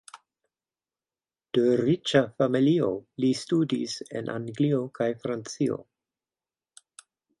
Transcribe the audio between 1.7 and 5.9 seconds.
riĉa familio, li studis en Anglio kaj Francio.